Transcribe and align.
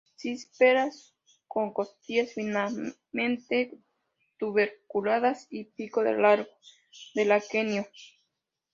Cipselas 0.17 1.13
con 1.47 1.73
costillas 1.73 2.33
finamente 2.33 3.77
tuberculadas 4.39 5.45
y 5.51 5.65
pico 5.65 6.01
del 6.03 6.23
largo 6.23 6.49
del 7.13 7.31
aquenio. 7.31 7.85